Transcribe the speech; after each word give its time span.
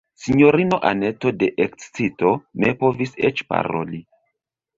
Sinjorino 0.21 0.77
Anneto 0.91 1.31
de 1.43 1.49
ekscito 1.65 2.33
ne 2.65 2.73
povis 2.81 3.15
eĉ 3.31 3.45
paroli. 3.53 4.03